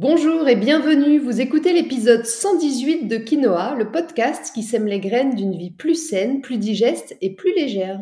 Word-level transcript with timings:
Bonjour 0.00 0.48
et 0.48 0.56
bienvenue, 0.56 1.18
vous 1.18 1.42
écoutez 1.42 1.74
l'épisode 1.74 2.24
118 2.24 3.06
de 3.06 3.18
Quinoa, 3.18 3.74
le 3.74 3.92
podcast 3.92 4.50
qui 4.54 4.62
sème 4.62 4.86
les 4.86 4.98
graines 4.98 5.34
d'une 5.34 5.54
vie 5.54 5.72
plus 5.72 5.94
saine, 5.94 6.40
plus 6.40 6.56
digeste 6.56 7.18
et 7.20 7.34
plus 7.34 7.54
légère. 7.54 8.00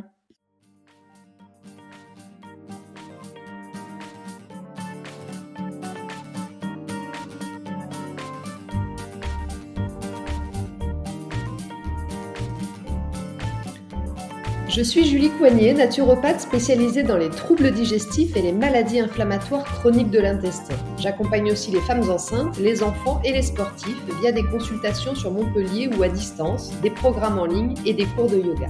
Je 14.69 14.83
suis 14.83 15.07
Julie 15.07 15.31
Coignet, 15.31 15.73
naturopathe 15.73 16.43
spécialisée 16.43 17.03
dans 17.03 17.17
les 17.17 17.31
troubles 17.31 17.73
digestifs 17.73 18.37
et 18.37 18.43
les 18.43 18.53
maladies 18.53 19.01
inflammatoires 19.01 19.65
chroniques 19.65 20.11
de 20.11 20.19
l'intestin. 20.19 20.75
J'accompagne 20.99 21.51
aussi 21.51 21.71
les 21.71 21.81
femmes 21.81 22.11
enceintes, 22.11 22.59
les 22.59 22.83
enfants 22.83 23.23
et 23.25 23.33
les 23.33 23.41
sportifs 23.41 23.97
via 24.21 24.31
des 24.31 24.43
consultations 24.43 25.15
sur 25.15 25.31
Montpellier 25.31 25.89
ou 25.97 26.03
à 26.03 26.11
distance, 26.11 26.71
des 26.83 26.91
programmes 26.91 27.39
en 27.39 27.47
ligne 27.47 27.75
et 27.87 27.95
des 27.95 28.05
cours 28.05 28.29
de 28.29 28.37
yoga. 28.37 28.69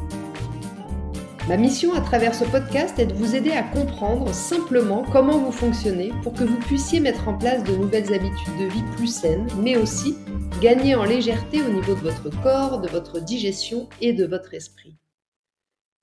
Ma 1.49 1.57
mission 1.57 1.93
à 1.95 2.01
travers 2.01 2.35
ce 2.35 2.45
podcast 2.45 2.97
est 3.01 3.07
de 3.07 3.15
vous 3.15 3.35
aider 3.35 3.51
à 3.51 3.65
comprendre 3.65 4.33
simplement 4.33 5.05
comment 5.11 5.39
vous 5.39 5.53
fonctionnez 5.53 6.13
pour 6.23 6.33
que 6.33 6.45
vous 6.45 6.59
puissiez 6.59 7.01
mettre 7.01 7.27
en 7.27 7.37
place 7.37 7.65
de 7.65 7.75
nouvelles 7.75 8.15
habitudes 8.15 8.57
de 8.61 8.67
vie 8.67 8.85
plus 8.95 9.09
saines, 9.09 9.49
mais 9.61 9.77
aussi 9.77 10.17
gagner 10.61 10.95
en 10.95 11.05
légèreté 11.05 11.61
au 11.61 11.71
niveau 11.71 11.95
de 11.95 12.01
votre 12.01 12.31
corps, 12.41 12.81
de 12.81 12.89
votre 12.89 13.19
digestion 13.19 13.89
et 14.01 14.13
de 14.13 14.27
votre 14.27 14.55
esprit. 14.55 14.95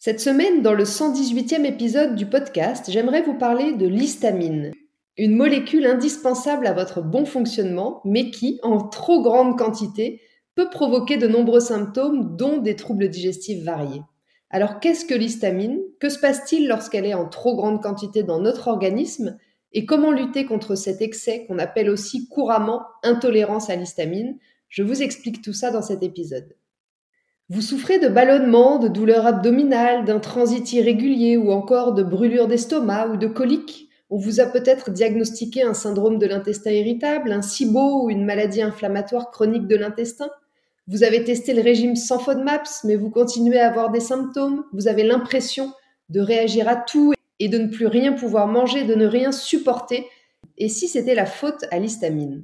Cette 0.06 0.20
semaine, 0.20 0.62
dans 0.62 0.76
le 0.76 0.84
118e 0.84 1.66
épisode 1.66 2.14
du 2.14 2.28
podcast, 2.28 2.92
j'aimerais 2.92 3.24
vous 3.24 3.34
parler 3.34 3.74
de 3.74 3.88
l'histamine, 3.88 4.72
une 5.18 5.36
molécule 5.36 5.88
indispensable 5.88 6.68
à 6.68 6.74
votre 6.74 7.02
bon 7.02 7.26
fonctionnement, 7.26 8.02
mais 8.06 8.30
qui, 8.30 8.60
en 8.62 8.88
trop 8.88 9.24
grande 9.24 9.58
quantité, 9.58 10.22
peut 10.54 10.70
provoquer 10.70 11.18
de 11.18 11.28
nombreux 11.28 11.60
symptômes, 11.60 12.38
dont 12.38 12.58
des 12.58 12.76
troubles 12.76 13.10
digestifs 13.10 13.64
variés. 13.64 14.04
Alors 14.52 14.80
qu'est-ce 14.80 15.06
que 15.06 15.16
l'histamine? 15.16 15.82
Que 16.00 16.10
se 16.10 16.20
passe-t-il 16.20 16.68
lorsqu'elle 16.68 17.08
est 17.08 17.16
en 17.16 17.28
trop 17.28 17.56
grande 17.56 17.82
quantité 17.82 18.22
dans 18.22 18.40
notre 18.40 18.68
organisme? 18.68 19.40
Et 19.74 19.88
comment 19.88 20.12
lutter 20.12 20.46
contre 20.46 20.76
cet 20.76 21.02
excès 21.02 21.48
qu'on 21.48 21.58
appelle 21.58 21.90
aussi 21.90 22.28
couramment 22.28 22.84
intolérance 23.02 23.72
à 23.72 23.76
l'histamine? 23.76 24.38
Je 24.70 24.84
vous 24.84 25.02
explique 25.02 25.42
tout 25.42 25.54
ça 25.54 25.72
dans 25.72 25.82
cet 25.82 26.04
épisode. 26.04 26.56
Vous 27.48 27.62
souffrez 27.62 28.00
de 28.00 28.08
ballonnements, 28.08 28.80
de 28.80 28.88
douleurs 28.88 29.28
abdominales, 29.28 30.04
d'un 30.04 30.20
transit 30.20 30.74
irrégulier 30.74 31.38
ou 31.38 31.52
encore 31.52 31.94
de 31.94 32.02
brûlures 32.02 32.48
d'estomac 32.48 33.10
ou 33.10 33.18
de 33.18 33.28
coliques. 33.28 33.88
On 34.10 34.18
vous 34.18 34.40
a 34.40 34.48
peut-être 34.48 34.90
diagnostiqué 34.90 35.62
un 35.62 35.76
syndrome 35.76 36.18
de 36.18 36.26
l'intestin 36.26 36.72
irritable, 36.72 37.32
un 37.32 37.44
SIBO 37.44 38.04
ou 38.04 38.10
une 38.10 38.26
maladie 38.26 38.64
inflammatoire 38.64 39.30
chronique 39.30 39.68
de 39.68 39.76
l'intestin. 39.76 40.30
Vous 40.88 41.04
avez 41.04 41.24
testé 41.24 41.54
le 41.54 41.62
régime 41.62 41.96
sans 41.96 42.18
FODMAPS, 42.18 42.84
mais 42.84 42.96
vous 42.96 43.12
continuez 43.12 43.60
à 43.60 43.68
avoir 43.68 43.92
des 43.92 44.00
symptômes. 44.00 44.64
Vous 44.74 44.88
avez 44.88 45.04
l'impression 45.04 45.72
de 46.10 46.22
réagir 46.22 46.68
à 46.68 46.76
tout 46.76 47.14
et 47.40 47.48
de 47.48 47.60
ne 47.60 47.68
plus 47.68 47.86
rien 47.86 48.14
pouvoir 48.14 48.48
manger, 48.48 48.86
de 48.86 48.96
ne 48.96 49.06
rien 49.06 49.32
supporter. 49.32 50.08
Et 50.58 50.68
si 50.68 50.88
c'était 50.88 51.14
la 51.14 51.28
faute 51.28 51.66
à 51.70 51.78
l'histamine? 51.78 52.44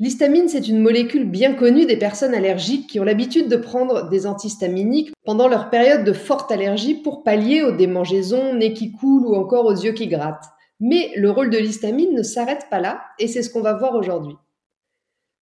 L'histamine, 0.00 0.48
c'est 0.48 0.66
une 0.66 0.80
molécule 0.80 1.24
bien 1.24 1.54
connue 1.54 1.86
des 1.86 1.96
personnes 1.96 2.34
allergiques 2.34 2.88
qui 2.88 2.98
ont 2.98 3.04
l'habitude 3.04 3.48
de 3.48 3.56
prendre 3.56 4.08
des 4.08 4.26
antihistaminiques 4.26 5.12
pendant 5.24 5.46
leur 5.46 5.70
période 5.70 6.02
de 6.02 6.12
forte 6.12 6.50
allergie 6.50 6.94
pour 6.94 7.22
pallier 7.22 7.62
aux 7.62 7.70
démangeaisons, 7.70 8.54
nez 8.54 8.72
qui 8.72 8.90
coulent 8.90 9.26
ou 9.26 9.36
encore 9.36 9.66
aux 9.66 9.76
yeux 9.76 9.92
qui 9.92 10.08
grattent. 10.08 10.50
Mais 10.80 11.12
le 11.14 11.30
rôle 11.30 11.48
de 11.48 11.58
l'histamine 11.58 12.12
ne 12.12 12.24
s'arrête 12.24 12.66
pas 12.70 12.80
là 12.80 13.02
et 13.20 13.28
c'est 13.28 13.44
ce 13.44 13.50
qu'on 13.50 13.60
va 13.60 13.74
voir 13.74 13.94
aujourd'hui. 13.94 14.34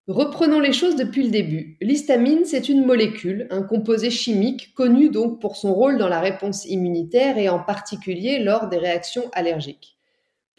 Reprenons 0.07 0.59
les 0.59 0.73
choses 0.73 0.97
depuis 0.97 1.23
le 1.23 1.29
début. 1.29 1.77
L'histamine, 1.79 2.43
c'est 2.43 2.67
une 2.67 2.85
molécule, 2.85 3.47
un 3.51 3.63
composé 3.63 4.09
chimique 4.09 4.73
connu 4.73 5.09
donc 5.09 5.39
pour 5.39 5.55
son 5.55 5.73
rôle 5.73 5.97
dans 5.97 6.09
la 6.09 6.19
réponse 6.19 6.65
immunitaire 6.65 7.37
et 7.37 7.47
en 7.47 7.59
particulier 7.59 8.39
lors 8.39 8.67
des 8.67 8.79
réactions 8.79 9.29
allergiques. 9.31 9.97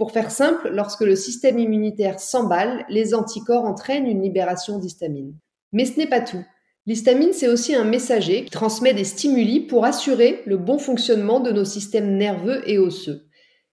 Pour 0.02 0.10
faire 0.10 0.32
simple, 0.32 0.70
lorsque 0.72 1.02
le 1.02 1.14
système 1.14 1.60
immunitaire 1.60 2.18
s'emballe, 2.18 2.84
les 2.88 3.14
anticorps 3.14 3.66
entraînent 3.66 4.08
une 4.08 4.20
libération 4.20 4.80
d'histamine. 4.80 5.36
Mais 5.70 5.84
ce 5.84 5.96
n'est 5.96 6.08
pas 6.08 6.20
tout. 6.20 6.44
L'histamine, 6.86 7.32
c'est 7.32 7.46
aussi 7.46 7.72
un 7.76 7.84
messager 7.84 8.42
qui 8.42 8.50
transmet 8.50 8.94
des 8.94 9.04
stimuli 9.04 9.60
pour 9.60 9.84
assurer 9.84 10.42
le 10.44 10.56
bon 10.56 10.78
fonctionnement 10.78 11.38
de 11.38 11.52
nos 11.52 11.64
systèmes 11.64 12.16
nerveux 12.16 12.68
et 12.68 12.78
osseux. 12.78 13.28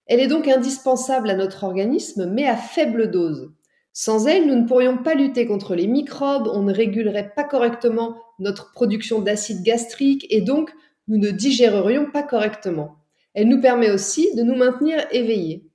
Elle 0.06 0.20
est 0.20 0.28
donc 0.28 0.46
indispensable 0.46 1.30
à 1.30 1.34
notre 1.34 1.64
organisme, 1.64 2.30
mais 2.32 2.46
à 2.46 2.54
faible 2.54 3.10
dose. 3.10 3.50
Sans 3.92 4.28
elle, 4.28 4.46
nous 4.46 4.54
ne 4.54 4.68
pourrions 4.68 4.98
pas 4.98 5.16
lutter 5.16 5.46
contre 5.46 5.74
les 5.74 5.88
microbes, 5.88 6.48
on 6.54 6.62
ne 6.62 6.72
régulerait 6.72 7.32
pas 7.34 7.42
correctement 7.42 8.14
notre 8.38 8.70
production 8.70 9.20
d'acide 9.20 9.64
gastrique 9.64 10.28
et 10.30 10.42
donc 10.42 10.70
nous 11.08 11.18
ne 11.18 11.32
digérerions 11.32 12.08
pas 12.08 12.22
correctement. 12.22 12.98
Elle 13.34 13.48
nous 13.48 13.60
permet 13.60 13.90
aussi 13.90 14.32
de 14.36 14.44
nous 14.44 14.54
maintenir 14.54 15.04
éveillés. 15.10 15.69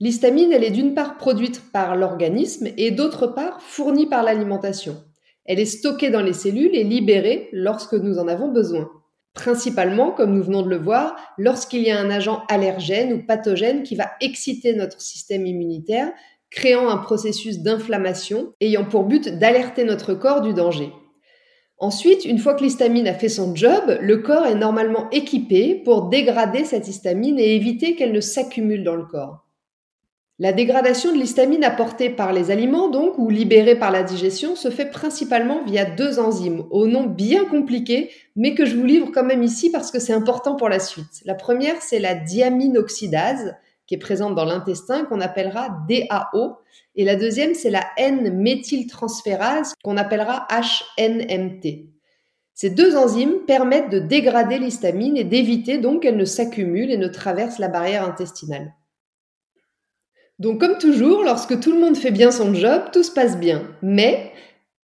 L'histamine, 0.00 0.52
elle 0.52 0.62
est 0.62 0.70
d'une 0.70 0.94
part 0.94 1.16
produite 1.16 1.60
par 1.72 1.96
l'organisme 1.96 2.68
et 2.76 2.92
d'autre 2.92 3.26
part 3.26 3.60
fournie 3.60 4.06
par 4.06 4.22
l'alimentation. 4.22 4.96
Elle 5.44 5.58
est 5.58 5.64
stockée 5.64 6.10
dans 6.10 6.20
les 6.20 6.34
cellules 6.34 6.76
et 6.76 6.84
libérée 6.84 7.48
lorsque 7.52 7.94
nous 7.94 8.18
en 8.18 8.28
avons 8.28 8.52
besoin. 8.52 8.88
Principalement, 9.34 10.12
comme 10.12 10.34
nous 10.34 10.44
venons 10.44 10.62
de 10.62 10.68
le 10.68 10.78
voir, 10.78 11.16
lorsqu'il 11.36 11.82
y 11.82 11.90
a 11.90 11.98
un 11.98 12.10
agent 12.10 12.44
allergène 12.48 13.12
ou 13.12 13.26
pathogène 13.26 13.82
qui 13.82 13.96
va 13.96 14.10
exciter 14.20 14.74
notre 14.74 15.00
système 15.00 15.46
immunitaire, 15.46 16.12
créant 16.50 16.88
un 16.88 16.98
processus 16.98 17.58
d'inflammation 17.58 18.52
ayant 18.60 18.84
pour 18.84 19.04
but 19.04 19.28
d'alerter 19.28 19.84
notre 19.84 20.14
corps 20.14 20.42
du 20.42 20.54
danger. 20.54 20.92
Ensuite, 21.78 22.24
une 22.24 22.38
fois 22.38 22.54
que 22.54 22.62
l'histamine 22.62 23.08
a 23.08 23.14
fait 23.14 23.28
son 23.28 23.54
job, 23.54 23.98
le 24.00 24.18
corps 24.18 24.46
est 24.46 24.54
normalement 24.54 25.10
équipé 25.10 25.74
pour 25.84 26.08
dégrader 26.08 26.64
cette 26.64 26.88
histamine 26.88 27.38
et 27.38 27.56
éviter 27.56 27.96
qu'elle 27.96 28.12
ne 28.12 28.20
s'accumule 28.20 28.84
dans 28.84 28.96
le 28.96 29.04
corps. 29.04 29.47
La 30.40 30.52
dégradation 30.52 31.12
de 31.12 31.18
l'histamine 31.18 31.64
apportée 31.64 32.10
par 32.10 32.32
les 32.32 32.52
aliments, 32.52 32.88
donc, 32.88 33.18
ou 33.18 33.28
libérée 33.28 33.74
par 33.74 33.90
la 33.90 34.04
digestion, 34.04 34.54
se 34.54 34.70
fait 34.70 34.88
principalement 34.88 35.64
via 35.64 35.84
deux 35.84 36.20
enzymes, 36.20 36.64
au 36.70 36.86
nom 36.86 37.06
bien 37.06 37.44
compliqué, 37.44 38.10
mais 38.36 38.54
que 38.54 38.64
je 38.64 38.76
vous 38.76 38.84
livre 38.84 39.10
quand 39.12 39.24
même 39.24 39.42
ici 39.42 39.68
parce 39.72 39.90
que 39.90 39.98
c'est 39.98 40.12
important 40.12 40.54
pour 40.54 40.68
la 40.68 40.78
suite. 40.78 41.22
La 41.24 41.34
première, 41.34 41.82
c'est 41.82 41.98
la 41.98 42.14
diaminoxydase, 42.14 43.56
qui 43.88 43.96
est 43.96 43.98
présente 43.98 44.36
dans 44.36 44.44
l'intestin, 44.44 45.06
qu'on 45.06 45.20
appellera 45.20 45.76
DAO. 45.88 46.58
Et 46.94 47.04
la 47.04 47.16
deuxième, 47.16 47.54
c'est 47.54 47.70
la 47.70 47.84
N-méthyltransférase, 47.96 49.74
qu'on 49.82 49.96
appellera 49.96 50.46
HNMT. 50.98 51.88
Ces 52.54 52.70
deux 52.70 52.96
enzymes 52.96 53.44
permettent 53.44 53.90
de 53.90 53.98
dégrader 53.98 54.60
l'histamine 54.60 55.16
et 55.16 55.24
d'éviter 55.24 55.78
donc 55.78 56.02
qu'elle 56.02 56.16
ne 56.16 56.24
s'accumule 56.24 56.92
et 56.92 56.96
ne 56.96 57.08
traverse 57.08 57.58
la 57.58 57.68
barrière 57.68 58.04
intestinale. 58.04 58.72
Donc 60.38 60.60
comme 60.60 60.78
toujours, 60.78 61.24
lorsque 61.24 61.58
tout 61.58 61.72
le 61.72 61.80
monde 61.80 61.96
fait 61.96 62.12
bien 62.12 62.30
son 62.30 62.54
job, 62.54 62.82
tout 62.92 63.02
se 63.02 63.10
passe 63.10 63.38
bien. 63.38 63.62
Mais 63.82 64.32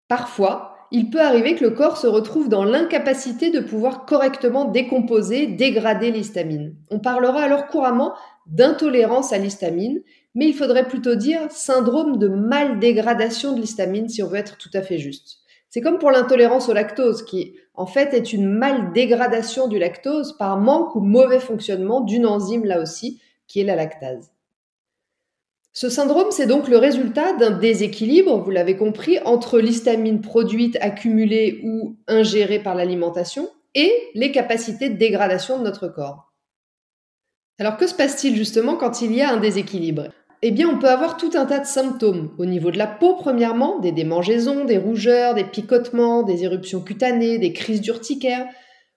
parfois, 0.07 0.71
il 0.91 1.09
peut 1.09 1.21
arriver 1.21 1.55
que 1.55 1.63
le 1.63 1.71
corps 1.71 1.97
se 1.97 2.07
retrouve 2.07 2.49
dans 2.49 2.63
l'incapacité 2.63 3.49
de 3.49 3.59
pouvoir 3.59 4.05
correctement 4.05 4.65
décomposer, 4.65 5.47
dégrader 5.47 6.11
l'histamine. 6.11 6.75
On 6.89 6.99
parlera 6.99 7.41
alors 7.41 7.67
couramment 7.67 8.13
d'intolérance 8.45 9.31
à 9.33 9.37
l'histamine, 9.37 10.01
mais 10.35 10.47
il 10.47 10.53
faudrait 10.53 10.87
plutôt 10.87 11.15
dire 11.15 11.49
syndrome 11.49 12.17
de 12.17 12.27
mal 12.27 12.79
dégradation 12.79 13.53
de 13.53 13.61
l'histamine 13.61 14.09
si 14.09 14.23
on 14.23 14.27
veut 14.27 14.37
être 14.37 14.57
tout 14.57 14.69
à 14.73 14.81
fait 14.81 14.97
juste. 14.97 15.39
C'est 15.69 15.81
comme 15.81 15.99
pour 15.99 16.11
l'intolérance 16.11 16.67
au 16.67 16.73
lactose, 16.73 17.23
qui 17.23 17.55
en 17.73 17.85
fait 17.85 18.13
est 18.13 18.33
une 18.33 18.49
mal 18.49 18.91
dégradation 18.91 19.69
du 19.69 19.79
lactose 19.79 20.37
par 20.37 20.57
manque 20.57 20.95
ou 20.95 20.99
mauvais 20.99 21.39
fonctionnement 21.39 22.01
d'une 22.01 22.25
enzyme 22.25 22.65
là 22.65 22.81
aussi, 22.81 23.21
qui 23.47 23.61
est 23.61 23.65
la 23.65 23.77
lactase. 23.77 24.31
Ce 25.73 25.89
syndrome, 25.89 26.31
c'est 26.31 26.47
donc 26.47 26.67
le 26.67 26.77
résultat 26.77 27.31
d'un 27.33 27.51
déséquilibre, 27.51 28.37
vous 28.37 28.51
l'avez 28.51 28.75
compris, 28.75 29.19
entre 29.23 29.59
l'histamine 29.59 30.19
produite, 30.19 30.77
accumulée 30.81 31.61
ou 31.63 31.95
ingérée 32.07 32.59
par 32.59 32.75
l'alimentation 32.75 33.49
et 33.73 33.93
les 34.13 34.33
capacités 34.33 34.89
de 34.89 34.97
dégradation 34.97 35.57
de 35.57 35.63
notre 35.63 35.87
corps. 35.87 36.33
Alors 37.57 37.77
que 37.77 37.87
se 37.87 37.95
passe-t-il 37.95 38.35
justement 38.35 38.75
quand 38.75 39.01
il 39.01 39.15
y 39.15 39.21
a 39.21 39.31
un 39.31 39.37
déséquilibre? 39.37 40.09
Eh 40.41 40.51
bien, 40.51 40.67
on 40.67 40.77
peut 40.77 40.89
avoir 40.89 41.15
tout 41.15 41.31
un 41.35 41.45
tas 41.45 41.59
de 41.59 41.65
symptômes. 41.65 42.31
Au 42.37 42.45
niveau 42.45 42.71
de 42.71 42.77
la 42.77 42.87
peau, 42.87 43.15
premièrement, 43.15 43.79
des 43.79 43.93
démangeaisons, 43.93 44.65
des 44.65 44.79
rougeurs, 44.79 45.35
des 45.35 45.45
picotements, 45.45 46.23
des 46.23 46.43
éruptions 46.43 46.81
cutanées, 46.81 47.37
des 47.37 47.53
crises 47.53 47.79
d'urticaire. 47.79 48.45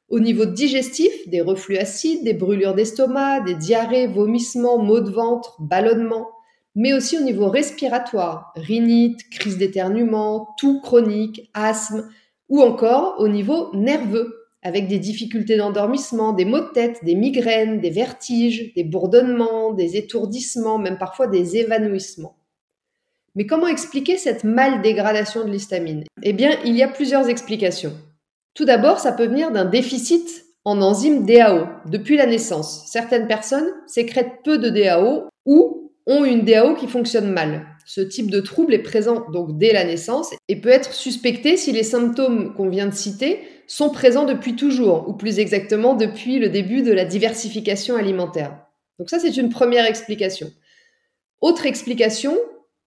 Au 0.08 0.19
niveau 0.19 0.46
digestif, 0.46 1.12
des 1.28 1.40
reflux 1.40 1.76
acides, 1.76 2.25
des 2.25 2.34
brûlures 2.34 2.75
d'estomac, 2.75 3.40
des 3.40 3.54
diarrhées, 3.54 4.08
vomissements, 4.08 4.78
maux 4.78 5.00
de 5.00 5.10
ventre, 5.10 5.56
ballonnements 5.60 6.31
mais 6.75 6.93
aussi 6.93 7.19
au 7.19 7.23
niveau 7.23 7.49
respiratoire, 7.49 8.53
rhinite, 8.56 9.29
crise 9.31 9.59
d'éternuement, 9.59 10.55
toux 10.59 10.81
chronique, 10.81 11.50
asthme, 11.55 12.09
ou 12.49 12.62
encore 12.62 13.17
au 13.19 13.29
niveau 13.29 13.75
nerveux, 13.75 14.44
avec 14.62 14.88
des 14.88 14.99
difficultés 14.99 15.56
d'endormissement, 15.56 16.32
des 16.32 16.47
maux 16.47 16.61
de 16.61 16.73
tête, 16.73 17.05
des 17.05 17.15
migraines, 17.15 17.81
des 17.81 17.91
vertiges, 17.91 18.73
des 18.75 18.85
bourdonnements, 18.85 19.73
des 19.73 19.97
étourdissements, 19.97 20.79
même 20.79 20.99
parfois 20.99 21.26
des 21.26 21.59
évanouissements. 21.59 22.37
Mais 23.35 23.47
comment 23.47 23.67
expliquer 23.67 24.17
cette 24.17 24.44
mal 24.44 24.81
dégradation 24.81 25.44
de 25.44 25.50
l'histamine? 25.50 26.05
Eh 26.23 26.32
bien, 26.32 26.56
il 26.65 26.75
y 26.76 26.82
a 26.82 26.88
plusieurs 26.88 27.29
explications. 27.29 27.93
Tout 28.55 28.65
d'abord, 28.65 29.00
ça 29.00 29.12
peut 29.12 29.26
venir 29.26 29.50
d'un 29.50 29.65
déficit 29.65 30.44
en 30.65 30.81
enzyme 30.81 31.26
DAO 31.26 31.67
depuis 31.87 32.17
la 32.17 32.26
naissance. 32.26 32.85
Certaines 32.87 33.26
personnes 33.26 33.69
sécrètent 33.87 34.43
peu 34.44 34.59
de 34.59 34.71
DAO 34.71 35.29
ou 35.44 35.83
ont 36.06 36.24
une 36.24 36.44
DAO 36.44 36.74
qui 36.74 36.86
fonctionne 36.86 37.32
mal. 37.32 37.66
Ce 37.86 38.00
type 38.00 38.30
de 38.30 38.40
trouble 38.40 38.74
est 38.74 38.82
présent 38.82 39.24
donc 39.32 39.58
dès 39.58 39.72
la 39.72 39.84
naissance 39.84 40.30
et 40.48 40.60
peut 40.60 40.70
être 40.70 40.92
suspecté 40.92 41.56
si 41.56 41.72
les 41.72 41.82
symptômes 41.82 42.54
qu'on 42.54 42.68
vient 42.68 42.86
de 42.86 42.94
citer 42.94 43.40
sont 43.66 43.90
présents 43.90 44.24
depuis 44.24 44.56
toujours, 44.56 45.08
ou 45.08 45.14
plus 45.14 45.38
exactement 45.38 45.94
depuis 45.94 46.38
le 46.38 46.48
début 46.48 46.82
de 46.82 46.92
la 46.92 47.04
diversification 47.04 47.96
alimentaire. 47.96 48.58
Donc 48.98 49.10
ça, 49.10 49.18
c'est 49.18 49.36
une 49.36 49.48
première 49.48 49.86
explication. 49.86 50.50
Autre 51.40 51.66
explication, 51.66 52.36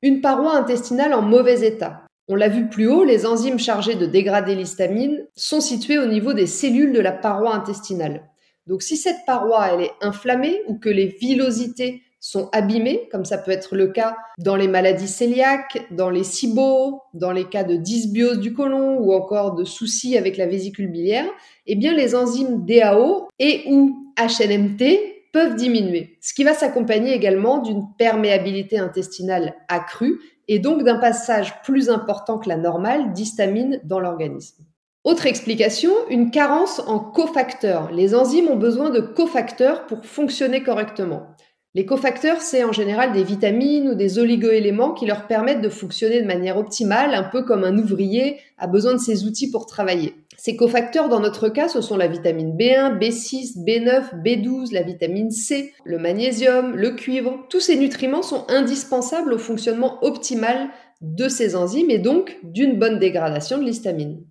une 0.02 0.22
paroi 0.22 0.56
intestinale 0.56 1.14
en 1.14 1.22
mauvais 1.22 1.66
état. 1.66 2.04
On 2.28 2.36
l'a 2.36 2.50
vu 2.50 2.68
plus 2.68 2.88
haut, 2.88 3.04
les 3.04 3.26
enzymes 3.26 3.60
chargées 3.60 3.96
de 3.96 4.06
dégrader 4.06 4.56
l'histamine 4.56 5.26
sont 5.36 5.62
situées 5.62 5.98
au 5.98 6.08
niveau 6.08 6.34
des 6.34 6.48
cellules 6.48 6.94
de 6.94 7.00
la 7.00 7.12
paroi 7.12 7.56
intestinale. 7.56 8.30
Donc 8.68 8.82
si 8.82 8.98
cette 8.98 9.26
paroi 9.26 9.70
elle 9.72 9.82
est 9.82 9.94
inflammée 10.02 10.62
ou 10.68 10.78
que 10.78 10.90
les 10.90 11.08
villosités 11.08 12.02
sont 12.20 12.50
abîmées, 12.52 13.08
comme 13.12 13.26
ça 13.26 13.38
peut 13.38 13.52
être 13.52 13.76
le 13.76 13.88
cas 13.88 14.16
dans 14.38 14.56
les 14.56 14.68
maladies 14.68 15.14
cœliaques, 15.18 15.88
dans 15.92 16.10
les 16.10 16.24
SIBO, 16.24 17.02
dans 17.14 17.32
les 17.32 17.46
cas 17.46 17.64
de 17.64 17.76
dysbiose 17.76 18.40
du 18.40 18.54
côlon 18.54 18.98
ou 19.00 19.14
encore 19.14 19.56
de 19.56 19.64
soucis 19.64 20.18
avec 20.18 20.38
la 20.38 20.48
vésicule 20.48 20.88
biliaire, 20.88 21.28
eh 21.66 21.76
bien 21.76 21.94
les 21.94 22.16
enzymes 22.16 22.66
DAO 22.66 23.28
et 23.40 23.64
ou 23.68 24.14
HNMT 24.18 25.18
peuvent 25.34 25.56
diminuer, 25.56 26.18
ce 26.22 26.34
qui 26.34 26.44
va 26.44 26.54
s'accompagner 26.54 27.14
également 27.14 27.60
d'une 27.60 27.84
perméabilité 27.98 28.80
intestinale 28.80 29.56
accrue 29.68 30.20
et 30.48 30.60
donc 30.60 30.84
d'un 30.84 30.98
passage 30.98 31.62
plus 31.62 31.90
important 31.90 32.40
que 32.40 32.50
la 32.50 32.58
normale 32.58 33.14
d'histamine 33.14 33.80
dans 33.84 34.00
l'organisme. 34.00 34.64
Autre 35.04 35.26
explication, 35.26 35.92
une 36.10 36.32
carence 36.32 36.82
en 36.88 37.00
cofacteurs. 37.00 37.92
Les 37.92 38.16
enzymes 38.16 38.50
ont 38.50 38.58
besoin 38.58 38.90
de 38.90 39.00
cofacteurs 39.00 39.86
pour 39.86 40.06
fonctionner 40.06 40.64
correctement. 40.64 41.28
Les 41.76 41.86
cofacteurs, 41.86 42.42
c'est 42.42 42.64
en 42.64 42.72
général 42.72 43.14
des 43.14 43.24
vitamines 43.24 43.90
ou 43.90 43.96
des 43.96 44.18
oligoéléments 44.18 44.94
qui 44.94 45.06
leur 45.06 45.28
permettent 45.28 45.62
de 45.62 45.70
fonctionner 45.70 46.22
de 46.22 46.28
manière 46.28 46.58
optimale, 46.58 47.14
un 47.14 47.24
peu 47.24 47.44
comme 47.44 47.64
un 47.64 47.78
ouvrier 47.78 48.40
a 48.58 48.68
besoin 48.68 48.94
de 48.94 49.00
ses 49.00 49.26
outils 49.26 49.52
pour 49.52 49.68
travailler. 49.68 50.16
Ces 50.38 50.56
cofacteurs, 50.56 51.10
dans 51.10 51.20
notre 51.20 51.50
cas, 51.50 51.68
ce 51.68 51.82
sont 51.82 51.98
la 51.98 52.08
vitamine 52.08 52.56
B1, 52.56 52.98
B6, 53.00 53.64
B9, 53.64 54.24
B12, 54.24 54.74
la 54.74 54.82
vitamine 54.84 55.30
C, 55.30 55.74
le 55.84 56.00
magnésium, 56.00 56.76
le 56.76 56.92
cuivre. 56.92 57.46
Tous 57.50 57.60
ces 57.60 57.76
nutriments 57.76 58.24
sont 58.24 58.46
indispensables 58.50 59.34
au 59.34 59.38
fonctionnement 59.38 60.04
optimal 60.04 60.70
de 61.02 61.28
ces 61.28 61.56
enzymes 61.56 61.92
et 61.92 62.00
donc 62.00 62.38
d'une 62.44 62.80
bonne 62.80 62.98
dégradation 62.98 63.58
de 63.58 63.64
l'histamine. 63.64 64.24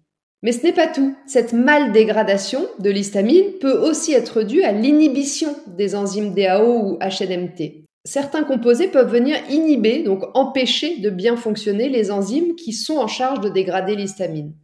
Mais 0.46 0.52
ce 0.52 0.62
n'est 0.62 0.72
pas 0.72 0.86
tout. 0.86 1.12
Cette 1.26 1.52
mal-dégradation 1.52 2.68
de 2.78 2.88
l'histamine 2.88 3.54
peut 3.60 3.80
aussi 3.80 4.12
être 4.12 4.44
due 4.44 4.62
à 4.62 4.70
l'inhibition 4.70 5.56
des 5.66 5.96
enzymes 5.96 6.34
DAO 6.34 6.84
ou 6.84 6.98
HNMT. 7.00 7.82
Certains 8.04 8.44
composés 8.44 8.86
peuvent 8.86 9.10
venir 9.10 9.34
inhiber, 9.50 10.04
donc 10.04 10.22
empêcher 10.34 10.98
de 10.98 11.10
bien 11.10 11.36
fonctionner 11.36 11.88
les 11.88 12.12
enzymes 12.12 12.54
qui 12.54 12.72
sont 12.72 12.96
en 12.96 13.08
charge 13.08 13.40
de 13.40 13.48
dégrader 13.48 13.96
l'histamine. 13.96 14.54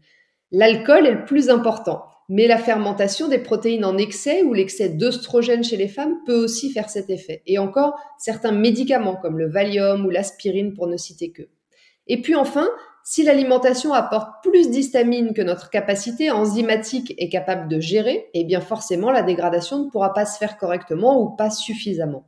L'alcool 0.52 1.04
est 1.04 1.14
le 1.14 1.24
plus 1.24 1.50
important, 1.50 2.04
mais 2.28 2.46
la 2.46 2.58
fermentation 2.58 3.26
des 3.26 3.38
protéines 3.38 3.84
en 3.84 3.98
excès 3.98 4.44
ou 4.44 4.54
l'excès 4.54 4.88
d'œstrogène 4.88 5.64
chez 5.64 5.76
les 5.76 5.88
femmes 5.88 6.14
peut 6.26 6.44
aussi 6.44 6.70
faire 6.70 6.90
cet 6.90 7.10
effet. 7.10 7.42
Et 7.48 7.58
encore, 7.58 7.98
certains 8.18 8.52
médicaments 8.52 9.16
comme 9.16 9.36
le 9.36 9.50
Valium 9.50 10.06
ou 10.06 10.10
l'aspirine 10.10 10.74
pour 10.74 10.86
ne 10.86 10.96
citer 10.96 11.32
que. 11.32 11.42
Et 12.06 12.22
puis 12.22 12.36
enfin, 12.36 12.68
si 13.04 13.24
l'alimentation 13.24 13.92
apporte 13.92 14.42
plus 14.42 14.70
d'histamine 14.70 15.34
que 15.34 15.42
notre 15.42 15.70
capacité 15.70 16.30
enzymatique 16.30 17.14
est 17.18 17.28
capable 17.28 17.68
de 17.68 17.80
gérer, 17.80 18.28
eh 18.34 18.44
bien 18.44 18.60
forcément 18.60 19.10
la 19.10 19.22
dégradation 19.22 19.84
ne 19.84 19.90
pourra 19.90 20.14
pas 20.14 20.26
se 20.26 20.38
faire 20.38 20.56
correctement 20.56 21.20
ou 21.20 21.30
pas 21.30 21.50
suffisamment. 21.50 22.26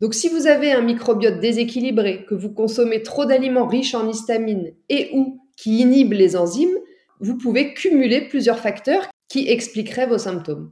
Donc 0.00 0.14
si 0.14 0.28
vous 0.28 0.46
avez 0.46 0.70
un 0.70 0.82
microbiote 0.82 1.40
déséquilibré, 1.40 2.24
que 2.24 2.34
vous 2.34 2.52
consommez 2.52 3.02
trop 3.02 3.24
d'aliments 3.24 3.66
riches 3.66 3.94
en 3.94 4.08
histamine 4.08 4.72
et 4.88 5.10
ou 5.14 5.40
qui 5.56 5.80
inhibent 5.80 6.12
les 6.12 6.36
enzymes, 6.36 6.78
vous 7.20 7.36
pouvez 7.36 7.74
cumuler 7.74 8.28
plusieurs 8.28 8.60
facteurs 8.60 9.08
qui 9.28 9.48
expliqueraient 9.48 10.06
vos 10.06 10.18
symptômes. 10.18 10.70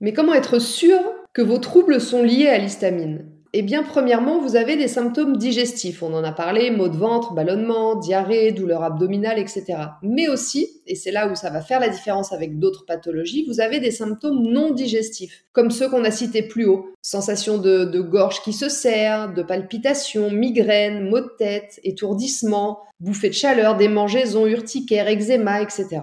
Mais 0.00 0.12
comment 0.12 0.34
être 0.34 0.58
sûr 0.58 0.98
que 1.32 1.40
vos 1.40 1.58
troubles 1.58 2.00
sont 2.00 2.22
liés 2.22 2.48
à 2.48 2.58
l'histamine? 2.58 3.35
Eh 3.58 3.62
bien, 3.62 3.82
premièrement, 3.82 4.38
vous 4.38 4.54
avez 4.54 4.76
des 4.76 4.86
symptômes 4.86 5.38
digestifs. 5.38 6.02
On 6.02 6.12
en 6.12 6.24
a 6.24 6.32
parlé, 6.32 6.70
maux 6.70 6.88
de 6.88 6.96
ventre, 6.96 7.32
ballonnement, 7.32 7.94
diarrhée, 7.94 8.52
douleur 8.52 8.82
abdominale, 8.82 9.38
etc. 9.38 9.64
Mais 10.02 10.28
aussi, 10.28 10.82
et 10.86 10.94
c'est 10.94 11.10
là 11.10 11.26
où 11.26 11.34
ça 11.34 11.48
va 11.48 11.62
faire 11.62 11.80
la 11.80 11.88
différence 11.88 12.32
avec 12.32 12.58
d'autres 12.58 12.84
pathologies, 12.84 13.46
vous 13.48 13.60
avez 13.60 13.80
des 13.80 13.90
symptômes 13.90 14.42
non 14.42 14.74
digestifs, 14.74 15.44
comme 15.52 15.70
ceux 15.70 15.88
qu'on 15.88 16.04
a 16.04 16.10
cités 16.10 16.42
plus 16.42 16.66
haut. 16.66 16.90
Sensation 17.00 17.56
de, 17.56 18.00
gorge 18.00 18.42
qui 18.42 18.52
se 18.52 18.68
serre, 18.68 19.32
de 19.32 19.42
palpitations, 19.42 20.30
migraines, 20.30 21.08
maux 21.08 21.20
de 21.20 21.30
tête, 21.38 21.80
étourdissement, 21.82 22.80
bouffées 23.00 23.30
de 23.30 23.34
chaleur, 23.34 23.76
démangeaisons, 23.76 24.46
urticaire, 24.46 25.08
eczéma, 25.08 25.62
etc. 25.62 26.00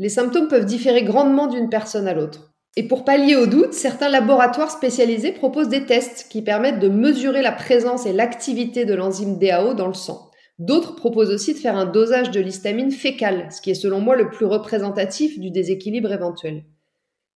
Les 0.00 0.08
symptômes 0.08 0.48
peuvent 0.48 0.66
différer 0.66 1.04
grandement 1.04 1.46
d'une 1.46 1.68
personne 1.68 2.08
à 2.08 2.14
l'autre. 2.14 2.49
Et 2.76 2.86
pour 2.86 3.04
pallier 3.04 3.34
au 3.34 3.46
doute, 3.46 3.72
certains 3.72 4.08
laboratoires 4.08 4.70
spécialisés 4.70 5.32
proposent 5.32 5.68
des 5.68 5.86
tests 5.86 6.28
qui 6.30 6.40
permettent 6.40 6.78
de 6.78 6.88
mesurer 6.88 7.42
la 7.42 7.52
présence 7.52 8.06
et 8.06 8.12
l'activité 8.12 8.84
de 8.84 8.94
l'enzyme 8.94 9.38
DAO 9.38 9.74
dans 9.74 9.88
le 9.88 9.94
sang. 9.94 10.30
D'autres 10.60 10.94
proposent 10.94 11.30
aussi 11.30 11.54
de 11.54 11.58
faire 11.58 11.76
un 11.76 11.86
dosage 11.86 12.30
de 12.30 12.38
l'histamine 12.38 12.92
fécale, 12.92 13.48
ce 13.50 13.60
qui 13.60 13.70
est 13.70 13.74
selon 13.74 14.00
moi 14.00 14.14
le 14.14 14.30
plus 14.30 14.46
représentatif 14.46 15.40
du 15.40 15.50
déséquilibre 15.50 16.12
éventuel. 16.12 16.64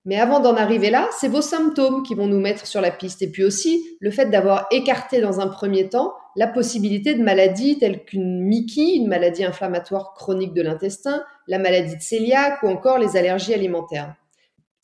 Mais 0.05 0.21
avant 0.21 0.41
d'en 0.41 0.55
arriver 0.55 0.91
là, 0.91 1.09
c'est 1.19 1.29
vos 1.29 1.41
symptômes 1.41 2.03
qui 2.03 2.15
vont 2.15 2.27
nous 2.27 2.39
mettre 2.39 2.67
sur 2.67 2.83
la 2.83 2.91
piste. 2.91 3.23
Et 3.23 3.31
puis 3.31 3.43
aussi, 3.43 3.83
le 4.01 4.11
fait 4.11 4.27
d'avoir 4.27 4.67
écarté 4.71 5.21
dans 5.21 5.41
un 5.41 5.49
premier 5.49 5.89
temps 5.89 6.13
la 6.37 6.47
possibilité 6.47 7.15
de 7.15 7.23
maladies 7.23 7.79
telles 7.79 8.05
qu'une 8.05 8.43
MICI, 8.43 8.97
une 8.97 9.09
maladie 9.09 9.45
inflammatoire 9.45 10.13
chronique 10.15 10.53
de 10.53 10.63
l'intestin, 10.63 11.25
la 11.49 11.59
maladie 11.59 11.97
de 11.97 12.03
cœliaque 12.03 12.63
ou 12.63 12.69
encore 12.69 12.99
les 12.99 13.17
allergies 13.17 13.55
alimentaires. 13.55 14.15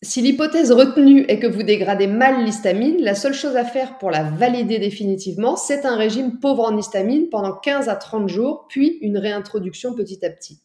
Si 0.02 0.23
l'hypothèse 0.23 0.73
retenue 0.73 1.26
est 1.29 1.38
que 1.38 1.47
vous 1.47 1.62
dégradez 1.62 2.06
mal 2.06 2.43
l'histamine, 2.43 3.02
la 3.02 3.14
seule 3.14 3.35
chose 3.35 3.56
à 3.56 3.64
faire 3.64 3.99
pour 3.99 4.11
la 4.11 4.23
valider 4.23 4.79
définitivement, 4.79 5.56
c'est 5.56 5.85
un 5.85 5.97
régime 5.97 6.38
pauvre 6.41 6.64
en 6.64 6.79
histamine 6.79 7.29
pendant 7.29 7.52
15 7.52 7.91
à 7.91 7.97
30 7.97 8.26
jours, 8.26 8.67
puis 8.70 8.97
une 9.02 9.19
réintroduction 9.19 9.94
petit 9.94 10.25
à 10.25 10.31
petit. 10.31 10.62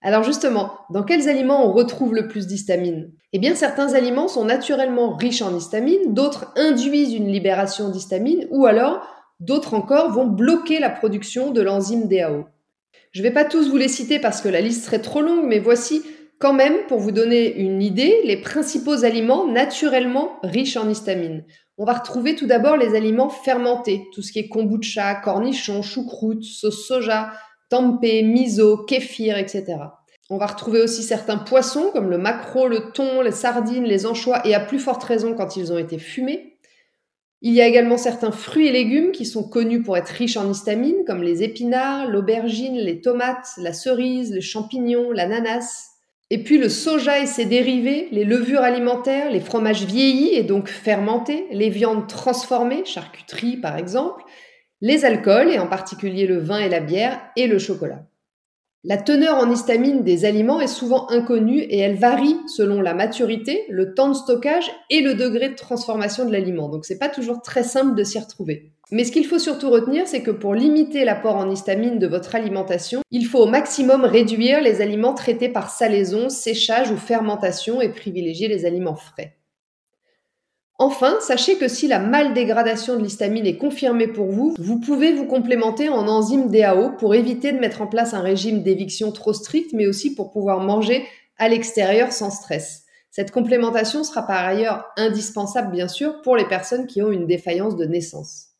Alors 0.00 0.24
justement, 0.24 0.72
dans 0.90 1.04
quels 1.04 1.28
aliments 1.28 1.64
on 1.64 1.72
retrouve 1.72 2.12
le 2.12 2.26
plus 2.26 2.48
d'histamine? 2.48 3.12
Eh 3.32 3.38
bien, 3.38 3.54
certains 3.54 3.94
aliments 3.94 4.26
sont 4.26 4.44
naturellement 4.44 5.14
riches 5.14 5.42
en 5.42 5.56
histamine, 5.56 6.12
d'autres 6.12 6.52
induisent 6.56 7.14
une 7.14 7.28
libération 7.28 7.88
d'histamine, 7.88 8.48
ou 8.50 8.66
alors 8.66 9.06
d'autres 9.38 9.74
encore 9.74 10.10
vont 10.10 10.26
bloquer 10.26 10.80
la 10.80 10.90
production 10.90 11.52
de 11.52 11.62
l'enzyme 11.62 12.08
DAO. 12.08 12.46
Je 13.12 13.20
ne 13.20 13.28
vais 13.28 13.32
pas 13.32 13.44
tous 13.44 13.70
vous 13.70 13.76
les 13.76 13.86
citer 13.86 14.18
parce 14.18 14.40
que 14.40 14.48
la 14.48 14.60
liste 14.60 14.86
serait 14.86 15.02
trop 15.02 15.22
longue, 15.22 15.46
mais 15.46 15.60
voici 15.60 16.02
quand 16.42 16.52
même, 16.52 16.86
pour 16.88 16.98
vous 16.98 17.12
donner 17.12 17.54
une 17.54 17.80
idée, 17.80 18.18
les 18.24 18.36
principaux 18.36 19.04
aliments 19.04 19.46
naturellement 19.46 20.40
riches 20.42 20.76
en 20.76 20.90
histamine. 20.90 21.44
On 21.78 21.84
va 21.84 21.92
retrouver 21.92 22.34
tout 22.34 22.46
d'abord 22.46 22.76
les 22.76 22.96
aliments 22.96 23.28
fermentés, 23.28 24.08
tout 24.12 24.22
ce 24.22 24.32
qui 24.32 24.40
est 24.40 24.48
kombucha, 24.48 25.14
cornichons, 25.14 25.82
choucroute, 25.82 26.42
sauce 26.42 26.84
soja, 26.84 27.32
tempeh, 27.70 28.24
miso, 28.24 28.78
kéfir, 28.78 29.38
etc. 29.38 29.76
On 30.30 30.36
va 30.36 30.46
retrouver 30.46 30.80
aussi 30.80 31.04
certains 31.04 31.38
poissons 31.38 31.90
comme 31.92 32.10
le 32.10 32.18
maquereau, 32.18 32.66
le 32.66 32.90
thon, 32.90 33.22
les 33.22 33.30
sardines, 33.30 33.84
les 33.84 34.04
anchois 34.04 34.44
et 34.44 34.52
à 34.52 34.58
plus 34.58 34.80
forte 34.80 35.04
raison 35.04 35.34
quand 35.34 35.56
ils 35.56 35.72
ont 35.72 35.78
été 35.78 35.96
fumés. 35.96 36.58
Il 37.40 37.52
y 37.52 37.60
a 37.60 37.68
également 37.68 37.98
certains 37.98 38.32
fruits 38.32 38.66
et 38.66 38.72
légumes 38.72 39.12
qui 39.12 39.26
sont 39.26 39.48
connus 39.48 39.82
pour 39.82 39.96
être 39.96 40.08
riches 40.08 40.36
en 40.36 40.50
histamine 40.50 41.04
comme 41.06 41.22
les 41.22 41.44
épinards, 41.44 42.08
l'aubergine, 42.08 42.78
les 42.78 43.00
tomates, 43.00 43.50
la 43.58 43.72
cerise, 43.72 44.32
les 44.32 44.40
champignons, 44.40 45.12
l'ananas. 45.12 45.91
Et 46.34 46.42
puis 46.42 46.56
le 46.56 46.70
soja 46.70 47.20
et 47.20 47.26
ses 47.26 47.44
dérivés, 47.44 48.08
les 48.10 48.24
levures 48.24 48.62
alimentaires, 48.62 49.30
les 49.30 49.38
fromages 49.38 49.84
vieillis 49.84 50.32
et 50.32 50.44
donc 50.44 50.70
fermentés, 50.70 51.46
les 51.50 51.68
viandes 51.68 52.06
transformées, 52.06 52.86
charcuterie 52.86 53.58
par 53.58 53.76
exemple, 53.76 54.22
les 54.80 55.04
alcools 55.04 55.50
et 55.50 55.58
en 55.58 55.66
particulier 55.66 56.26
le 56.26 56.38
vin 56.38 56.60
et 56.60 56.70
la 56.70 56.80
bière 56.80 57.20
et 57.36 57.46
le 57.46 57.58
chocolat. 57.58 58.06
La 58.82 58.96
teneur 58.96 59.36
en 59.36 59.50
histamine 59.50 60.04
des 60.04 60.24
aliments 60.24 60.62
est 60.62 60.68
souvent 60.68 61.06
inconnue 61.10 61.60
et 61.60 61.80
elle 61.80 61.96
varie 61.96 62.38
selon 62.48 62.80
la 62.80 62.94
maturité, 62.94 63.66
le 63.68 63.92
temps 63.92 64.08
de 64.08 64.14
stockage 64.14 64.72
et 64.88 65.02
le 65.02 65.12
degré 65.12 65.50
de 65.50 65.54
transformation 65.54 66.24
de 66.24 66.32
l'aliment. 66.32 66.70
Donc 66.70 66.86
c'est 66.86 66.98
pas 66.98 67.10
toujours 67.10 67.42
très 67.42 67.62
simple 67.62 67.94
de 67.94 68.04
s'y 68.04 68.18
retrouver. 68.18 68.71
Mais 68.92 69.04
ce 69.04 69.10
qu'il 69.10 69.26
faut 69.26 69.38
surtout 69.38 69.70
retenir, 69.70 70.06
c'est 70.06 70.22
que 70.22 70.30
pour 70.30 70.54
limiter 70.54 71.06
l'apport 71.06 71.36
en 71.36 71.50
histamine 71.50 71.98
de 71.98 72.06
votre 72.06 72.34
alimentation, 72.34 73.00
il 73.10 73.24
faut 73.24 73.38
au 73.38 73.46
maximum 73.46 74.04
réduire 74.04 74.60
les 74.60 74.82
aliments 74.82 75.14
traités 75.14 75.48
par 75.48 75.70
salaison, 75.70 76.28
séchage 76.28 76.90
ou 76.90 76.98
fermentation 76.98 77.80
et 77.80 77.88
privilégier 77.88 78.48
les 78.48 78.66
aliments 78.66 78.94
frais. 78.94 79.38
Enfin, 80.78 81.16
sachez 81.20 81.56
que 81.56 81.68
si 81.68 81.88
la 81.88 82.00
maldégradation 82.00 82.96
de 82.96 83.02
l'histamine 83.02 83.46
est 83.46 83.56
confirmée 83.56 84.08
pour 84.08 84.30
vous, 84.30 84.54
vous 84.58 84.78
pouvez 84.78 85.12
vous 85.12 85.26
complémenter 85.26 85.88
en 85.88 86.06
enzyme 86.06 86.50
DAO 86.50 86.90
pour 86.98 87.14
éviter 87.14 87.52
de 87.52 87.60
mettre 87.60 87.80
en 87.80 87.86
place 87.86 88.12
un 88.12 88.20
régime 88.20 88.62
d'éviction 88.62 89.10
trop 89.10 89.32
strict, 89.32 89.72
mais 89.72 89.86
aussi 89.86 90.14
pour 90.14 90.32
pouvoir 90.32 90.60
manger 90.60 91.06
à 91.38 91.48
l'extérieur 91.48 92.12
sans 92.12 92.30
stress. 92.30 92.82
Cette 93.10 93.30
complémentation 93.30 94.04
sera 94.04 94.26
par 94.26 94.44
ailleurs 94.44 94.84
indispensable, 94.98 95.72
bien 95.72 95.88
sûr, 95.88 96.20
pour 96.20 96.36
les 96.36 96.46
personnes 96.46 96.86
qui 96.86 97.00
ont 97.00 97.10
une 97.10 97.26
défaillance 97.26 97.76
de 97.76 97.86
naissance. 97.86 98.51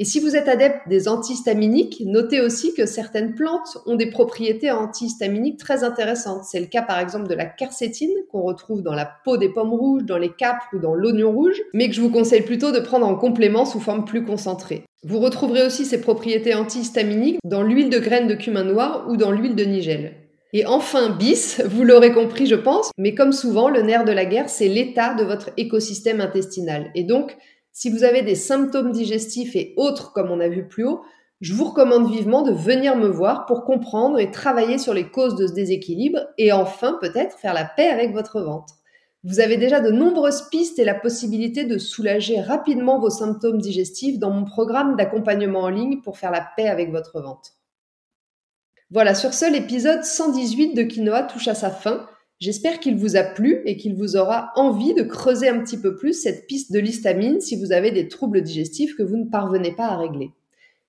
Et 0.00 0.04
si 0.04 0.20
vous 0.20 0.36
êtes 0.36 0.46
adepte 0.46 0.88
des 0.88 1.08
antihistaminiques, 1.08 2.04
notez 2.06 2.40
aussi 2.40 2.72
que 2.72 2.86
certaines 2.86 3.34
plantes 3.34 3.78
ont 3.84 3.96
des 3.96 4.10
propriétés 4.10 4.70
antihistaminiques 4.70 5.58
très 5.58 5.82
intéressantes. 5.82 6.44
C'est 6.44 6.60
le 6.60 6.66
cas 6.66 6.82
par 6.82 7.00
exemple 7.00 7.26
de 7.26 7.34
la 7.34 7.46
quercétine 7.46 8.14
qu'on 8.30 8.42
retrouve 8.42 8.82
dans 8.82 8.94
la 8.94 9.10
peau 9.24 9.38
des 9.38 9.48
pommes 9.48 9.74
rouges, 9.74 10.04
dans 10.04 10.16
les 10.16 10.30
capres 10.30 10.68
ou 10.72 10.78
dans 10.78 10.94
l'oignon 10.94 11.32
rouge, 11.32 11.60
mais 11.74 11.88
que 11.88 11.96
je 11.96 12.00
vous 12.00 12.12
conseille 12.12 12.42
plutôt 12.42 12.70
de 12.70 12.78
prendre 12.78 13.08
en 13.08 13.16
complément 13.16 13.64
sous 13.64 13.80
forme 13.80 14.04
plus 14.04 14.24
concentrée. 14.24 14.84
Vous 15.02 15.18
retrouverez 15.18 15.66
aussi 15.66 15.84
ces 15.84 16.00
propriétés 16.00 16.54
antihistaminiques 16.54 17.40
dans 17.42 17.64
l'huile 17.64 17.90
de 17.90 17.98
graines 17.98 18.28
de 18.28 18.34
cumin 18.34 18.62
noir 18.62 19.06
ou 19.08 19.16
dans 19.16 19.32
l'huile 19.32 19.56
de 19.56 19.64
nigel. 19.64 20.12
Et 20.52 20.64
enfin, 20.64 21.10
bis, 21.10 21.60
vous 21.66 21.82
l'aurez 21.82 22.12
compris 22.12 22.46
je 22.46 22.54
pense, 22.54 22.92
mais 22.98 23.16
comme 23.16 23.32
souvent, 23.32 23.68
le 23.68 23.82
nerf 23.82 24.04
de 24.04 24.12
la 24.12 24.26
guerre, 24.26 24.48
c'est 24.48 24.68
l'état 24.68 25.14
de 25.14 25.24
votre 25.24 25.50
écosystème 25.56 26.20
intestinal. 26.20 26.92
Et 26.94 27.02
donc, 27.02 27.36
si 27.78 27.90
vous 27.90 28.02
avez 28.02 28.22
des 28.22 28.34
symptômes 28.34 28.90
digestifs 28.90 29.54
et 29.54 29.72
autres, 29.76 30.12
comme 30.12 30.32
on 30.32 30.40
a 30.40 30.48
vu 30.48 30.66
plus 30.66 30.84
haut, 30.84 31.04
je 31.40 31.54
vous 31.54 31.66
recommande 31.66 32.10
vivement 32.10 32.42
de 32.42 32.50
venir 32.50 32.96
me 32.96 33.06
voir 33.06 33.46
pour 33.46 33.62
comprendre 33.62 34.18
et 34.18 34.32
travailler 34.32 34.78
sur 34.78 34.94
les 34.94 35.08
causes 35.12 35.36
de 35.36 35.46
ce 35.46 35.52
déséquilibre 35.52 36.26
et 36.38 36.50
enfin 36.50 36.98
peut-être 37.00 37.38
faire 37.38 37.54
la 37.54 37.64
paix 37.64 37.86
avec 37.86 38.12
votre 38.12 38.40
ventre. 38.40 38.74
Vous 39.22 39.38
avez 39.38 39.58
déjà 39.58 39.78
de 39.78 39.92
nombreuses 39.92 40.48
pistes 40.50 40.80
et 40.80 40.84
la 40.84 40.96
possibilité 40.96 41.66
de 41.66 41.78
soulager 41.78 42.40
rapidement 42.40 42.98
vos 42.98 43.10
symptômes 43.10 43.60
digestifs 43.60 44.18
dans 44.18 44.32
mon 44.32 44.44
programme 44.44 44.96
d'accompagnement 44.96 45.60
en 45.60 45.68
ligne 45.68 46.00
pour 46.02 46.18
faire 46.18 46.32
la 46.32 46.44
paix 46.56 46.66
avec 46.66 46.90
votre 46.90 47.20
ventre. 47.20 47.52
Voilà, 48.90 49.14
sur 49.14 49.32
ce, 49.32 49.48
l'épisode 49.48 50.02
118 50.02 50.74
de 50.74 50.82
Quinoa 50.82 51.22
touche 51.22 51.46
à 51.46 51.54
sa 51.54 51.70
fin. 51.70 52.08
J'espère 52.40 52.78
qu'il 52.78 52.96
vous 52.96 53.16
a 53.16 53.24
plu 53.24 53.62
et 53.64 53.76
qu'il 53.76 53.96
vous 53.96 54.16
aura 54.16 54.52
envie 54.54 54.94
de 54.94 55.02
creuser 55.02 55.48
un 55.48 55.58
petit 55.60 55.78
peu 55.78 55.96
plus 55.96 56.12
cette 56.12 56.46
piste 56.46 56.70
de 56.72 56.78
l'histamine 56.78 57.40
si 57.40 57.56
vous 57.56 57.72
avez 57.72 57.90
des 57.90 58.06
troubles 58.06 58.42
digestifs 58.42 58.94
que 58.94 59.02
vous 59.02 59.16
ne 59.16 59.28
parvenez 59.28 59.72
pas 59.72 59.86
à 59.86 59.96
régler. 59.96 60.30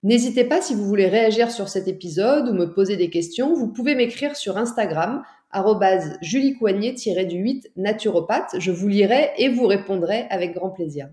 N'hésitez 0.03 0.43
pas 0.43 0.61
si 0.61 0.75
vous 0.75 0.85
voulez 0.85 1.07
réagir 1.07 1.51
sur 1.51 1.67
cet 1.67 1.87
épisode 1.87 2.49
ou 2.49 2.53
me 2.53 2.73
poser 2.73 2.97
des 2.97 3.09
questions, 3.09 3.53
vous 3.53 3.67
pouvez 3.67 3.95
m'écrire 3.95 4.35
sur 4.35 4.57
Instagram 4.57 5.23
juliecoignet-du8 6.21 7.71
naturopathe. 7.75 8.55
Je 8.59 8.71
vous 8.71 8.87
lirai 8.87 9.31
et 9.37 9.49
vous 9.49 9.65
répondrai 9.65 10.27
avec 10.29 10.53
grand 10.53 10.69
plaisir. 10.69 11.09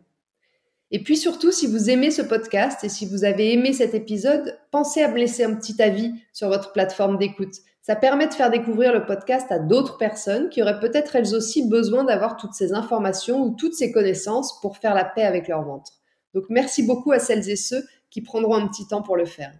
Et 0.92 1.02
puis 1.02 1.16
surtout, 1.16 1.50
si 1.50 1.66
vous 1.66 1.90
aimez 1.90 2.10
ce 2.10 2.22
podcast 2.22 2.84
et 2.84 2.88
si 2.88 3.06
vous 3.06 3.24
avez 3.24 3.52
aimé 3.52 3.72
cet 3.72 3.94
épisode, 3.94 4.56
pensez 4.70 5.02
à 5.02 5.10
me 5.10 5.16
laisser 5.16 5.42
un 5.42 5.54
petit 5.54 5.82
avis 5.82 6.12
sur 6.32 6.48
votre 6.48 6.72
plateforme 6.72 7.18
d'écoute. 7.18 7.56
Ça 7.86 7.94
permet 7.94 8.26
de 8.26 8.34
faire 8.34 8.50
découvrir 8.50 8.92
le 8.92 9.06
podcast 9.06 9.52
à 9.52 9.60
d'autres 9.60 9.96
personnes 9.96 10.48
qui 10.48 10.60
auraient 10.60 10.80
peut-être 10.80 11.14
elles 11.14 11.36
aussi 11.36 11.68
besoin 11.68 12.02
d'avoir 12.02 12.36
toutes 12.36 12.54
ces 12.54 12.72
informations 12.72 13.44
ou 13.44 13.54
toutes 13.54 13.74
ces 13.74 13.92
connaissances 13.92 14.60
pour 14.60 14.78
faire 14.78 14.92
la 14.92 15.04
paix 15.04 15.22
avec 15.22 15.46
leur 15.46 15.62
ventre. 15.62 15.92
Donc 16.34 16.46
merci 16.48 16.82
beaucoup 16.82 17.12
à 17.12 17.20
celles 17.20 17.48
et 17.48 17.54
ceux 17.54 17.84
qui 18.10 18.22
prendront 18.22 18.56
un 18.56 18.66
petit 18.66 18.88
temps 18.88 19.02
pour 19.02 19.16
le 19.16 19.24
faire. 19.24 19.52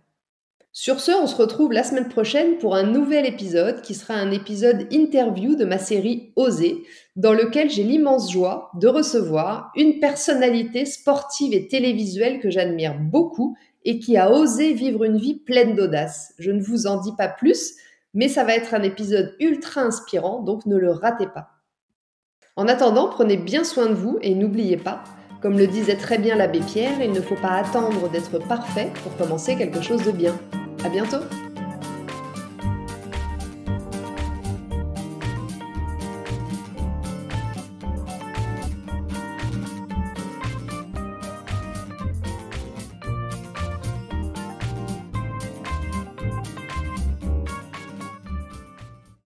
Sur 0.73 0.99
ce, 0.99 1.13
on 1.13 1.29
se 1.29 1.37
retrouve 1.37 1.71
la 1.73 1.85
semaine 1.85 2.09
prochaine 2.09 2.59
pour 2.59 2.75
un 2.75 2.83
nouvel 2.83 3.27
épisode 3.27 3.81
qui 3.81 3.95
sera 3.95 4.15
un 4.15 4.33
épisode 4.33 4.89
interview 4.91 5.55
de 5.55 5.65
ma 5.65 5.79
série 5.79 6.33
Oser, 6.35 6.83
dans 7.15 7.33
lequel 7.33 7.71
j'ai 7.71 7.85
l'immense 7.85 8.33
joie 8.33 8.73
de 8.75 8.89
recevoir 8.89 9.71
une 9.77 10.01
personnalité 10.01 10.85
sportive 10.85 11.55
et 11.55 11.69
télévisuelle 11.69 12.41
que 12.41 12.51
j'admire 12.51 12.99
beaucoup 12.99 13.57
et 13.85 14.01
qui 14.01 14.17
a 14.17 14.33
osé 14.33 14.73
vivre 14.73 15.05
une 15.05 15.17
vie 15.17 15.37
pleine 15.37 15.77
d'audace. 15.77 16.35
Je 16.41 16.51
ne 16.51 16.61
vous 16.61 16.89
en 16.89 17.01
dis 17.01 17.15
pas 17.17 17.29
plus, 17.29 17.77
mais 18.17 18.29
ça 18.29 18.45
va 18.45 18.55
être 18.55 18.75
un 18.75 18.83
épisode 18.83 19.37
ultra 19.39 19.83
inspirant, 19.83 20.41
donc 20.41 20.65
ne 20.67 20.77
le 20.77 20.91
ratez 20.91 21.27
pas. 21.27 21.51
En 22.57 22.67
attendant, 22.67 23.09
prenez 23.09 23.37
bien 23.37 23.63
soin 23.63 23.87
de 23.87 23.95
vous 23.95 24.19
et 24.23 24.35
n'oubliez 24.35 24.79
pas, 24.79 25.05
comme 25.43 25.59
le 25.59 25.67
disait 25.67 25.97
très 25.97 26.17
bien 26.17 26.35
l'abbé 26.35 26.61
Pierre, 26.61 27.01
il 27.01 27.13
ne 27.13 27.21
faut 27.21 27.37
pas 27.37 27.53
attendre 27.53 28.11
d'être 28.11 28.39
parfait 28.39 28.91
pour 29.03 29.15
commencer 29.19 29.55
quelque 29.57 29.83
chose 29.83 30.03
de 30.03 30.13
bien. 30.13 30.35
À 30.83 30.89
bientôt! 30.89 31.46